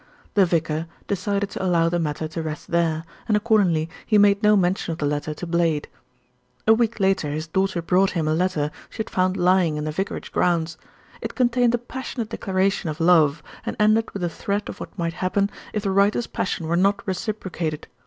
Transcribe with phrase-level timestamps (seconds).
[0.33, 4.57] The vicar decided to allow the matter to rest there, and accordingly he made no
[4.57, 5.87] mention of the letter to Blade.
[6.67, 9.91] A week later his daughter brought him a letter she had found lying in the
[9.91, 10.75] vicarage grounds.
[11.21, 15.13] It contained a passionate declaration of love, and ended with a threat of what might
[15.13, 17.85] happen if the writer's passion were not reciprocated.